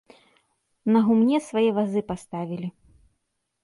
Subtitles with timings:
[0.95, 2.67] На гумне свае вазы паставілі.